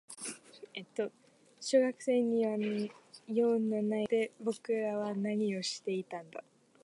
[1.59, 2.57] 小学生には
[3.27, 4.07] 用のない場所。
[4.07, 6.43] そこで僕らは何をしていたんだ。